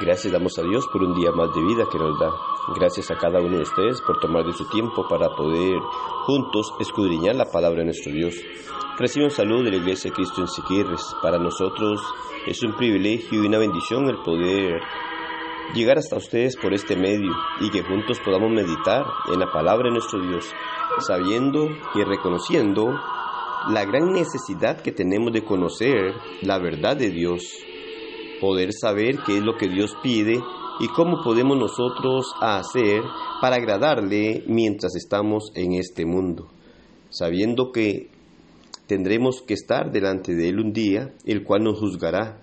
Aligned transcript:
Gracias 0.00 0.32
damos 0.32 0.56
a 0.58 0.62
Dios 0.62 0.86
por 0.92 1.02
un 1.02 1.12
día 1.12 1.32
más 1.32 1.52
de 1.52 1.60
vida 1.60 1.84
que 1.90 1.98
nos 1.98 2.16
da. 2.20 2.30
Gracias 2.76 3.10
a 3.10 3.16
cada 3.16 3.40
uno 3.40 3.56
de 3.56 3.64
ustedes 3.64 4.00
por 4.02 4.20
tomar 4.20 4.44
de 4.44 4.52
su 4.52 4.64
tiempo 4.68 5.08
para 5.08 5.28
poder 5.34 5.76
juntos 6.24 6.72
escudriñar 6.78 7.34
la 7.34 7.46
palabra 7.46 7.80
de 7.80 7.86
nuestro 7.86 8.12
Dios. 8.12 8.36
Recibe 8.96 9.24
un 9.24 9.32
saludo 9.32 9.64
de 9.64 9.72
la 9.72 9.76
Iglesia 9.78 10.10
de 10.10 10.14
Cristo 10.14 10.40
en 10.40 10.46
Siquirres. 10.46 11.02
Para 11.20 11.40
nosotros 11.40 12.00
es 12.46 12.62
un 12.62 12.76
privilegio 12.76 13.42
y 13.42 13.46
una 13.46 13.58
bendición 13.58 14.08
el 14.08 14.18
poder 14.22 14.80
llegar 15.74 15.98
hasta 15.98 16.16
ustedes 16.16 16.56
por 16.56 16.72
este 16.72 16.94
medio 16.94 17.32
y 17.60 17.68
que 17.70 17.82
juntos 17.82 18.20
podamos 18.24 18.52
meditar 18.52 19.04
en 19.32 19.40
la 19.40 19.50
palabra 19.50 19.88
de 19.88 19.94
nuestro 19.94 20.20
Dios, 20.20 20.48
sabiendo 21.00 21.70
y 21.96 22.04
reconociendo 22.04 22.86
la 23.68 23.84
gran 23.84 24.12
necesidad 24.12 24.80
que 24.80 24.92
tenemos 24.92 25.32
de 25.32 25.44
conocer 25.44 26.14
la 26.42 26.60
verdad 26.60 26.96
de 26.96 27.10
Dios 27.10 27.64
poder 28.40 28.72
saber 28.72 29.18
qué 29.24 29.38
es 29.38 29.42
lo 29.42 29.56
que 29.56 29.68
Dios 29.68 29.94
pide 30.02 30.40
y 30.80 30.88
cómo 30.88 31.22
podemos 31.22 31.58
nosotros 31.58 32.32
hacer 32.40 33.02
para 33.40 33.56
agradarle 33.56 34.44
mientras 34.46 34.94
estamos 34.96 35.50
en 35.54 35.74
este 35.74 36.06
mundo, 36.06 36.48
sabiendo 37.10 37.72
que 37.72 38.10
tendremos 38.86 39.42
que 39.42 39.54
estar 39.54 39.92
delante 39.92 40.34
de 40.34 40.48
Él 40.48 40.60
un 40.60 40.72
día, 40.72 41.14
el 41.24 41.44
cual 41.44 41.64
nos 41.64 41.78
juzgará. 41.78 42.42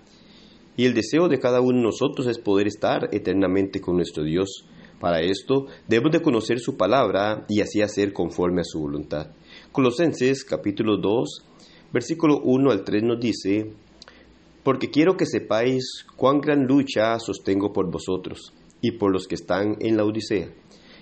Y 0.78 0.86
el 0.86 0.94
deseo 0.94 1.30
de 1.30 1.40
cada 1.40 1.62
uno 1.62 1.78
de 1.78 1.84
nosotros 1.84 2.28
es 2.28 2.38
poder 2.38 2.68
estar 2.68 3.10
eternamente 3.14 3.80
con 3.80 3.96
nuestro 3.96 4.24
Dios. 4.24 4.66
Para 5.00 5.22
esto 5.22 5.68
debemos 5.88 6.12
de 6.12 6.22
conocer 6.22 6.60
su 6.60 6.78
palabra 6.78 7.46
y 7.50 7.62
así 7.62 7.82
hacer 7.82 8.14
conforme 8.14 8.62
a 8.62 8.66
su 8.66 8.80
voluntad. 8.80 9.32
Colosenses 9.72 10.44
capítulo 10.44 10.98
2, 10.98 11.46
versículo 11.94 12.42
1 12.44 12.72
al 12.72 12.84
3 12.84 13.04
nos 13.04 13.20
dice, 13.20 13.74
porque 14.66 14.90
quiero 14.90 15.16
que 15.16 15.28
sepáis 15.28 16.08
cuán 16.18 16.42
gran 16.42 16.66
lucha 16.66 17.20
sostengo 17.20 17.72
por 17.72 17.92
vosotros 17.92 18.52
y 18.82 18.94
por 18.94 19.14
los 19.14 19.28
que 19.28 19.36
están 19.36 19.78
en 19.80 19.96
la 19.96 20.04
Odisea, 20.04 20.50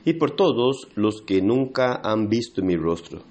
y 0.04 0.16
por 0.16 0.32
todos 0.36 0.90
los 0.96 1.22
que 1.22 1.42
nunca 1.42 2.02
han 2.04 2.28
visto 2.28 2.62
mi 2.62 2.76
rostro, 2.76 3.22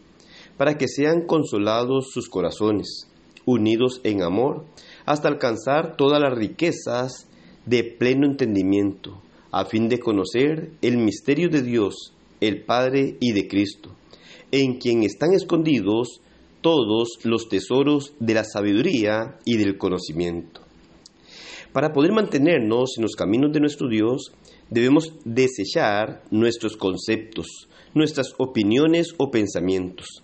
para 0.56 0.78
que 0.78 0.88
sean 0.88 1.27
consolados 1.27 2.12
sus 2.12 2.30
corazones, 2.30 3.10
unidos 3.44 4.00
en 4.05 4.22
amor, 4.22 4.64
hasta 5.05 5.28
alcanzar 5.28 5.97
todas 5.97 6.19
las 6.19 6.33
riquezas 6.33 7.28
de 7.66 7.84
pleno 7.84 8.27
entendimiento, 8.27 9.20
a 9.50 9.66
fin 9.66 9.91
de 9.91 9.98
conocer 9.98 10.72
el 10.80 10.97
misterio 10.97 11.50
de 11.50 11.60
Dios, 11.60 12.14
el 12.41 12.64
Padre 12.64 13.19
y 13.20 13.33
de 13.33 13.47
Cristo, 13.48 13.91
en 14.50 14.78
quien 14.78 15.03
están 15.03 15.34
escondidos 15.34 16.22
todos 16.63 17.19
los 17.25 17.49
tesoros 17.49 18.15
de 18.19 18.35
la 18.35 18.45
sabiduría 18.45 19.39
y 19.45 19.59
del 19.59 19.77
conocimiento. 19.77 20.63
Para 21.73 21.93
poder 21.93 22.13
mantenernos 22.13 22.95
en 22.97 23.03
los 23.03 23.17
caminos 23.17 23.53
de 23.53 23.61
nuestro 23.61 23.89
Dios, 23.89 24.33
debemos 24.71 25.13
desechar 25.25 26.23
nuestros 26.31 26.77
conceptos, 26.77 27.69
nuestras 27.95 28.35
opiniones 28.39 29.15
o 29.19 29.31
pensamientos. 29.31 30.23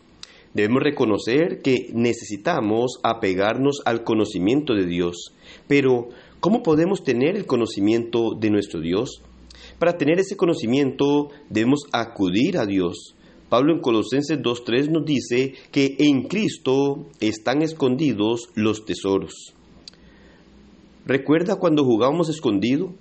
Debemos 0.55 0.83
reconocer 0.83 1.61
que 1.63 1.91
necesitamos 1.93 2.99
apegarnos 3.03 3.81
al 3.85 4.05
conocimiento 4.05 4.75
de 4.75 4.87
Dios. 4.87 5.35
Pero, 5.67 6.09
¿cómo 6.41 6.63
podemos 6.63 7.05
tener 7.05 7.37
el 7.37 7.47
conocimiento 7.47 8.35
de 8.39 8.51
nuestro 8.51 8.81
Dios? 8.81 9.23
Para 9.79 9.97
tener 9.97 10.19
ese 10.19 10.37
conocimiento 10.37 11.29
debemos 11.51 11.83
acudir 11.93 12.59
a 12.59 12.67
Dios, 12.67 13.15
Pablo 13.49 13.73
en 13.73 13.81
Colosenses 13.81 14.39
2.3 14.39 14.91
nos 14.91 15.05
dice 15.05 15.55
que 15.71 15.97
en 15.99 16.25
Cristo 16.29 17.07
están 17.21 17.63
escondidos 17.63 18.51
los 18.55 18.85
tesoros. 18.85 19.55
¿Recuerda 21.07 21.57
cuando 21.57 21.85
jugábamos 21.85 22.29
escondido? 22.29 22.93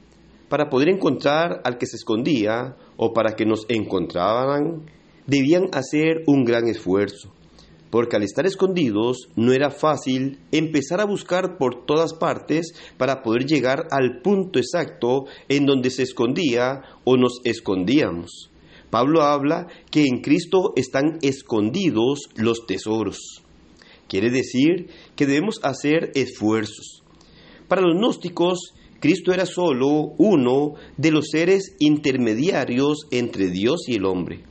Para 0.47 0.69
poder 0.69 0.87
encontrar 0.87 1.61
al 1.65 1.77
que 1.77 1.85
se 1.85 1.97
escondía 1.97 2.77
o 2.95 3.11
para 3.11 3.35
que 3.35 3.45
nos 3.45 3.65
encontraran, 3.67 4.83
debían 5.25 5.65
hacer 5.73 6.23
un 6.25 6.45
gran 6.45 6.69
esfuerzo, 6.69 7.33
porque 7.89 8.15
al 8.15 8.23
estar 8.23 8.45
escondidos 8.45 9.27
no 9.35 9.51
era 9.51 9.69
fácil 9.69 10.39
empezar 10.53 11.01
a 11.01 11.05
buscar 11.05 11.57
por 11.57 11.85
todas 11.85 12.13
partes 12.13 12.73
para 12.97 13.21
poder 13.21 13.45
llegar 13.45 13.87
al 13.91 14.21
punto 14.21 14.59
exacto 14.59 15.25
en 15.49 15.65
donde 15.65 15.89
se 15.89 16.03
escondía 16.03 16.83
o 17.03 17.17
nos 17.17 17.41
escondíamos. 17.43 18.49
Pablo 18.89 19.21
habla 19.21 19.67
que 19.91 20.05
en 20.05 20.21
Cristo 20.21 20.73
están 20.75 21.19
escondidos 21.21 22.29
los 22.35 22.65
tesoros. 22.65 23.43
Quiere 24.07 24.29
decir 24.29 24.87
que 25.15 25.25
debemos 25.25 25.59
hacer 25.63 26.11
esfuerzos. 26.15 27.03
Para 27.67 27.81
los 27.81 27.97
gnósticos, 27.97 28.73
Cristo 28.99 29.33
era 29.33 29.45
solo 29.45 30.13
uno 30.17 30.73
de 30.95 31.11
los 31.11 31.27
seres 31.29 31.75
intermediarios 31.79 33.07
entre 33.11 33.49
Dios 33.49 33.83
y 33.87 33.95
el 33.95 34.05
hombre. 34.05 34.43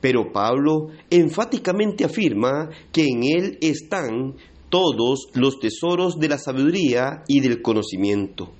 Pero 0.00 0.32
Pablo 0.32 0.88
enfáticamente 1.10 2.04
afirma 2.04 2.70
que 2.92 3.06
en 3.06 3.22
Él 3.24 3.58
están 3.60 4.36
todos 4.68 5.28
los 5.34 5.58
tesoros 5.58 6.18
de 6.18 6.28
la 6.28 6.38
sabiduría 6.38 7.24
y 7.28 7.40
del 7.40 7.60
conocimiento. 7.60 8.52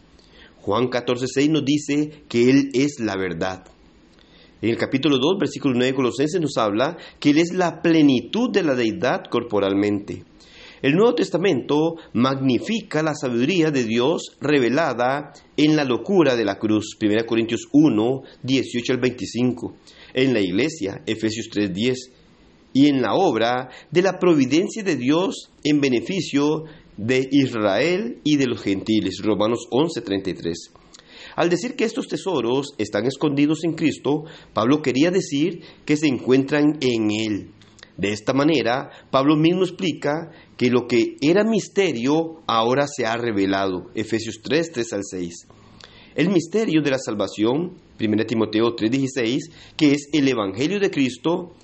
Juan 0.61 0.88
14:6 0.88 1.50
nos 1.50 1.65
dice 1.65 2.25
que 2.28 2.50
Él 2.50 2.71
es 2.75 3.00
la 3.00 3.16
verdad. 3.16 3.65
En 4.62 4.71
el 4.71 4.77
capítulo 4.77 5.19
2, 5.19 5.39
versículo 5.41 5.75
9 5.75 5.87
de 5.87 5.97
Colosenses 5.97 6.41
nos 6.41 6.56
habla 6.56 6.97
que 7.19 7.31
Él 7.31 7.39
es 7.39 7.53
la 7.53 7.83
plenitud 7.83 8.49
de 8.53 8.62
la 8.62 8.77
deidad 8.77 9.25
corporalmente. 9.28 10.23
El 10.81 10.95
Nuevo 10.95 11.17
Testamento 11.17 11.97
magnifica 12.12 13.03
la 13.03 13.12
sabiduría 13.12 13.73
de 13.73 13.83
Dios 13.83 14.37
revelada 14.41 15.33
en 15.56 15.75
la 15.75 15.83
locura 15.83 16.37
de 16.37 16.45
la 16.45 16.61
cruz. 16.61 16.97
1 17.00 17.27
Corintios 17.27 17.67
1, 17.73 18.23
18 18.45 18.93
al 18.93 19.00
25. 19.00 19.75
En 20.15 20.33
la 20.33 20.41
iglesia, 20.41 21.03
Efesios 21.06 21.49
3, 21.50 21.75
10. 21.75 21.99
Y 22.73 22.87
en 22.87 23.03
la 23.03 23.15
obra 23.15 23.69
de 23.91 24.03
la 24.03 24.21
providencia 24.21 24.84
de 24.84 24.94
Dios 24.94 25.50
en 25.65 25.81
beneficio 25.81 26.67
de 26.97 27.29
Israel 27.33 28.21
y 28.23 28.37
de 28.37 28.47
los 28.47 28.62
gentiles. 28.62 29.21
Romanos 29.25 29.67
11, 29.73 30.03
33. 30.03 30.81
Al 31.37 31.48
decir 31.48 31.76
que 31.76 31.84
estos 31.84 32.09
tesoros 32.09 32.75
están 32.78 33.06
escondidos 33.06 33.65
en 33.65 33.75
Cristo, 33.75 34.25
Pablo 34.53 34.82
quería 34.82 35.10
decir 35.10 35.62
que 35.84 35.97
se 35.97 36.06
encuentran 36.06 36.78
en 36.81 37.10
Él. 37.10 37.50
De 37.97 38.12
esta 38.12 38.32
manera, 38.32 38.91
Pablo 39.10 39.37
mismo 39.37 39.62
explica 39.62 40.31
que 40.56 40.70
lo 40.70 40.87
que 40.87 41.16
era 41.20 41.44
misterio 41.44 42.41
ahora 42.47 42.87
se 42.87 43.06
ha 43.06 43.16
revelado. 43.16 43.91
Efesios 43.94 44.41
3, 44.43 44.72
3 44.72 44.93
al 44.94 45.03
6. 45.04 45.34
El 46.15 46.31
misterio 46.31 46.82
de 46.82 46.91
la 46.91 46.98
salvación, 46.98 47.76
1 47.99 48.26
Timoteo 48.26 48.75
3:16, 48.76 49.50
que 49.76 49.93
es 49.93 50.09
el 50.12 50.28
Evangelio 50.28 50.81
de 50.81 50.91
Cristo, 50.91 51.54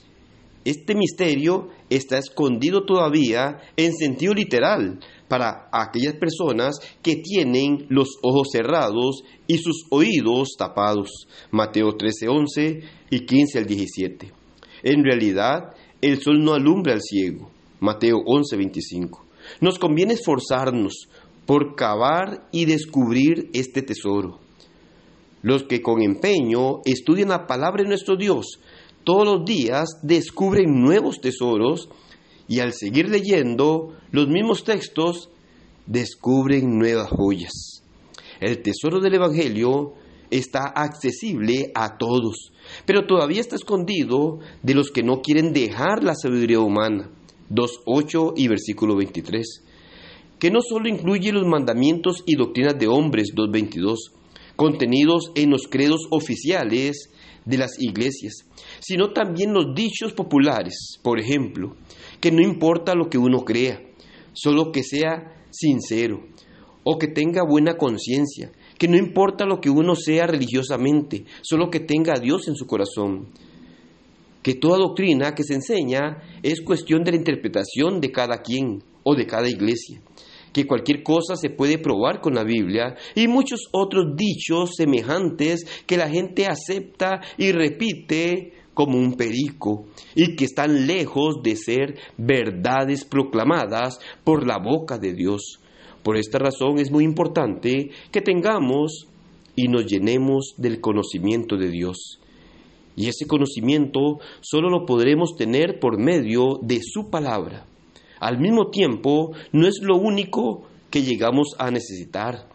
este 0.65 0.95
misterio 0.95 1.69
está 1.89 2.19
escondido 2.19 2.85
todavía 2.85 3.59
en 3.77 3.95
sentido 3.95 4.35
literal 4.35 5.01
para 5.29 5.69
aquellas 5.73 6.15
personas 6.15 6.81
que 7.03 7.17
tienen 7.17 7.87
los 7.89 8.19
ojos 8.23 8.49
cerrados 8.53 9.23
y 9.47 9.59
sus 9.59 9.85
oídos 9.91 10.57
tapados. 10.59 11.29
Mateo 11.51 11.97
13:11 11.97 12.83
y 13.11 13.21
15 13.27 13.59
al 13.59 13.67
17. 13.67 14.33
En 14.83 15.05
realidad, 15.05 15.75
el 16.01 16.21
sol 16.21 16.43
no 16.43 16.55
alumbra 16.55 16.95
al 16.95 17.03
ciego. 17.03 17.51
Mateo 17.81 18.17
11:25. 18.25 19.25
Nos 19.61 19.79
conviene 19.79 20.15
esforzarnos 20.15 21.09
por 21.47 21.75
cavar 21.75 22.49
y 22.53 22.65
descubrir 22.65 23.51
este 23.53 23.83
tesoro. 23.83 24.41
Los 25.43 25.63
que 25.65 25.81
con 25.81 26.03
empeño 26.03 26.81
estudian 26.85 27.29
la 27.29 27.47
palabra 27.47 27.83
de 27.83 27.89
nuestro 27.89 28.17
Dios 28.17 28.59
todos 29.09 29.25
los 29.25 29.45
días 29.47 29.89
descubren 30.03 30.83
nuevos 30.83 31.23
tesoros 31.23 31.89
y 32.49 32.61
al 32.61 32.73
seguir 32.73 33.09
leyendo 33.09 33.95
los 34.11 34.27
mismos 34.29 34.65
textos 34.65 35.29
descubren 35.87 36.79
nuevas 36.79 37.09
joyas. 37.11 37.83
El 38.41 38.63
tesoro 38.63 39.01
del 39.01 39.15
Evangelio 39.15 39.95
está 40.31 40.67
accesible 40.67 41.71
a 41.75 41.99
todos, 41.99 42.53
pero 42.87 43.07
todavía 43.07 43.41
está 43.41 43.57
escondido 43.57 44.39
de 44.63 44.75
los 44.75 44.91
que 44.91 45.03
no 45.03 45.21
quieren 45.21 45.53
dejar 45.53 46.03
la 46.03 46.15
sabiduría 46.15 46.61
humana. 46.61 47.11
2.8 47.51 48.35
y 48.37 48.49
versículo 48.49 48.97
23. 48.97 49.65
Que 50.39 50.51
no 50.51 50.61
solo 50.61 50.89
incluye 50.89 51.33
los 51.33 51.47
mandamientos 51.47 52.23
y 52.27 52.37
doctrinas 52.37 52.79
de 52.79 52.87
hombres, 52.87 53.33
2.22, 53.35 53.97
contenidos 54.55 55.33
en 55.35 55.51
los 55.51 55.67
credos 55.69 56.07
oficiales 56.11 57.11
de 57.49 57.59
las 57.59 57.81
iglesias, 57.81 58.45
sino 58.79 59.13
también 59.13 59.55
los 59.55 59.75
dichos 59.75 60.13
populares, 60.13 60.99
por 61.03 61.19
ejemplo, 61.19 61.77
que 62.21 62.31
no 62.31 62.43
importa 62.43 62.95
lo 62.95 63.09
que 63.09 63.17
uno 63.17 63.45
crea, 63.45 63.81
solo 64.35 64.71
que 64.71 64.83
sea 64.83 65.35
sincero 65.51 66.21
o 66.85 66.99
que 66.99 67.09
tenga 67.09 67.43
buena 67.43 67.77
conciencia, 67.77 68.53
que 68.79 68.89
no 68.89 68.97
importa 68.97 69.47
lo 69.47 69.61
que 69.61 69.71
uno 69.71 69.95
sea 69.95 70.27
religiosamente, 70.27 71.25
solo 71.43 71.71
que 71.71 71.81
tenga 71.81 72.15
a 72.15 72.21
Dios 72.21 72.49
en 72.49 72.55
su 72.55 72.67
corazón. 72.67 73.29
Que 74.43 74.55
toda 74.55 74.79
doctrina 74.79 75.35
que 75.35 75.43
se 75.43 75.55
enseña 75.55 76.23
es 76.43 76.61
cuestión 76.61 77.03
de 77.03 77.11
la 77.13 77.17
interpretación 77.19 78.01
de 78.01 78.13
cada 78.13 78.41
quien 78.43 78.83
o 79.03 79.15
de 79.15 79.27
cada 79.27 79.49
iglesia. 79.49 80.01
Que 80.53 80.67
cualquier 80.67 81.03
cosa 81.03 81.37
se 81.37 81.51
puede 81.51 81.79
probar 81.79 82.21
con 82.21 82.35
la 82.35 82.45
Biblia 82.45 82.97
y 83.15 83.29
muchos 83.29 83.69
otros 83.73 84.17
dichos 84.17 84.77
semejantes 84.77 85.67
que 85.87 85.97
la 85.97 86.09
gente 86.09 86.47
acepta 86.47 87.21
y 87.37 87.53
repite 87.53 88.53
como 88.75 88.97
un 88.97 89.15
perico 89.15 89.87
y 90.15 90.37
que 90.37 90.45
están 90.45 90.87
lejos 90.87 91.43
de 91.43 91.57
ser 91.57 91.97
verdades 92.17 93.05
proclamadas 93.05 93.99
por 94.23 94.47
la 94.47 94.59
boca 94.59 94.99
de 94.99 95.15
Dios. 95.15 95.59
Por 96.05 96.17
esta 96.17 96.39
razón 96.39 96.79
es 96.79 96.91
muy 96.91 97.05
importante 97.05 97.91
que 98.13 98.21
tengamos 98.21 99.09
y 99.57 99.67
nos 99.67 99.87
llenemos 99.87 100.55
del 100.57 100.81
conocimiento 100.81 101.57
de 101.57 101.71
Dios. 101.71 102.21
Y 102.95 103.09
ese 103.09 103.27
conocimiento 103.27 104.19
solo 104.41 104.71
lo 104.71 104.87
podremos 104.87 105.37
tener 105.37 105.79
por 105.81 105.99
medio 105.99 106.59
de 106.63 106.81
su 106.83 107.11
palabra. 107.11 107.68
Al 108.21 108.39
mismo 108.39 108.71
tiempo, 108.71 109.33
no 109.53 109.67
es 109.67 109.81
lo 109.83 109.97
único 109.97 110.67
que 110.91 111.03
llegamos 111.03 111.55
a 111.59 111.71
necesitar, 111.71 112.49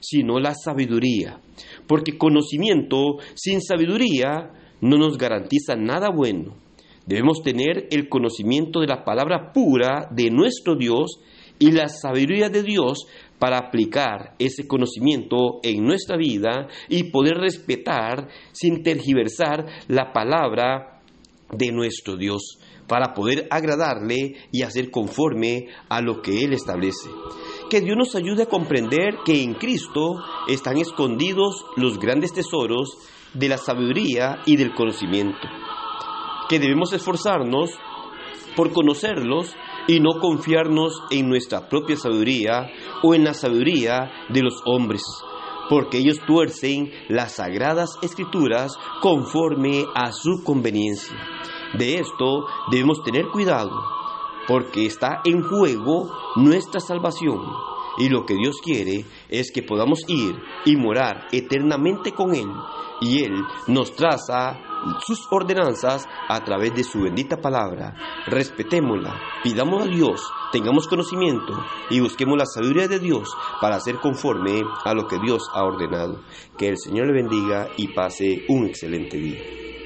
sino 0.00 0.38
la 0.38 0.54
sabiduría, 0.54 1.40
porque 1.86 2.16
conocimiento 2.16 3.18
sin 3.34 3.60
sabiduría 3.60 4.52
no 4.80 4.96
nos 4.96 5.18
garantiza 5.18 5.74
nada 5.76 6.10
bueno. 6.10 6.54
Debemos 7.06 7.42
tener 7.42 7.88
el 7.90 8.08
conocimiento 8.08 8.80
de 8.80 8.86
la 8.86 9.04
palabra 9.04 9.52
pura 9.52 10.08
de 10.10 10.30
nuestro 10.30 10.76
Dios 10.76 11.20
y 11.58 11.72
la 11.72 11.88
sabiduría 11.88 12.50
de 12.50 12.62
Dios 12.62 13.06
para 13.38 13.58
aplicar 13.58 14.34
ese 14.38 14.66
conocimiento 14.66 15.60
en 15.62 15.84
nuestra 15.84 16.16
vida 16.16 16.68
y 16.88 17.04
poder 17.04 17.38
respetar 17.38 18.28
sin 18.52 18.82
tergiversar 18.82 19.66
la 19.88 20.12
palabra 20.12 20.97
de 21.52 21.72
nuestro 21.72 22.16
Dios 22.16 22.58
para 22.86 23.14
poder 23.14 23.46
agradarle 23.50 24.36
y 24.50 24.62
hacer 24.62 24.90
conforme 24.90 25.66
a 25.88 26.00
lo 26.00 26.22
que 26.22 26.44
Él 26.44 26.52
establece. 26.52 27.10
Que 27.70 27.80
Dios 27.80 27.96
nos 27.96 28.14
ayude 28.14 28.44
a 28.44 28.48
comprender 28.48 29.18
que 29.24 29.42
en 29.42 29.54
Cristo 29.54 30.16
están 30.48 30.78
escondidos 30.78 31.64
los 31.76 31.98
grandes 31.98 32.32
tesoros 32.32 32.96
de 33.34 33.48
la 33.48 33.58
sabiduría 33.58 34.38
y 34.46 34.56
del 34.56 34.74
conocimiento. 34.74 35.46
Que 36.48 36.58
debemos 36.58 36.92
esforzarnos 36.94 37.70
por 38.56 38.72
conocerlos 38.72 39.54
y 39.86 40.00
no 40.00 40.18
confiarnos 40.20 41.02
en 41.10 41.28
nuestra 41.28 41.68
propia 41.68 41.96
sabiduría 41.96 42.70
o 43.02 43.14
en 43.14 43.24
la 43.24 43.34
sabiduría 43.34 44.10
de 44.30 44.42
los 44.42 44.62
hombres, 44.64 45.02
porque 45.68 45.98
ellos 45.98 46.20
tuercen 46.26 46.90
las 47.08 47.36
sagradas 47.36 47.98
escrituras 48.02 48.78
conforme 49.00 49.84
a 49.94 50.12
su 50.12 50.42
conveniencia. 50.44 51.16
De 51.74 51.98
esto 51.98 52.46
debemos 52.70 53.02
tener 53.02 53.28
cuidado, 53.28 53.70
porque 54.46 54.86
está 54.86 55.20
en 55.24 55.42
juego 55.42 56.10
nuestra 56.36 56.80
salvación. 56.80 57.40
Y 57.98 58.08
lo 58.08 58.24
que 58.24 58.34
Dios 58.34 58.60
quiere 58.62 59.04
es 59.28 59.50
que 59.50 59.62
podamos 59.62 60.00
ir 60.08 60.36
y 60.64 60.76
morar 60.76 61.26
eternamente 61.32 62.12
con 62.12 62.34
Él. 62.34 62.48
Y 63.00 63.24
Él 63.24 63.34
nos 63.66 63.94
traza 63.94 64.58
sus 65.04 65.26
ordenanzas 65.30 66.08
a 66.28 66.42
través 66.44 66.74
de 66.74 66.84
su 66.84 67.00
bendita 67.00 67.36
palabra. 67.36 67.94
Respetémosla, 68.26 69.20
pidamos 69.42 69.82
a 69.82 69.86
Dios, 69.86 70.22
tengamos 70.52 70.86
conocimiento 70.86 71.64
y 71.90 72.00
busquemos 72.00 72.38
la 72.38 72.46
sabiduría 72.46 72.88
de 72.88 72.98
Dios 72.98 73.28
para 73.60 73.80
ser 73.80 73.96
conforme 73.96 74.62
a 74.84 74.94
lo 74.94 75.06
que 75.06 75.18
Dios 75.18 75.48
ha 75.52 75.64
ordenado. 75.64 76.20
Que 76.56 76.68
el 76.68 76.78
Señor 76.78 77.06
le 77.06 77.14
bendiga 77.14 77.68
y 77.76 77.88
pase 77.88 78.44
un 78.48 78.66
excelente 78.66 79.16
día. 79.16 79.77